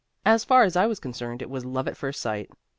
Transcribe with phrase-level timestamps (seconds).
[0.25, 2.49] As far as I was concerned it was love at first sight.